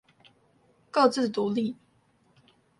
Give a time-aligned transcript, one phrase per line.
[0.89, 1.75] 各自獨立